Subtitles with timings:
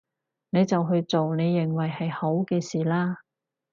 [0.49, 3.19] 你就去做你認為係好嘅事啦